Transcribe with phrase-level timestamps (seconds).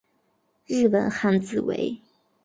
[0.65, 1.95] 日文汉字为。